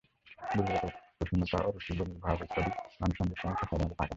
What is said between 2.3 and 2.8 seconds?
ইত্যাদি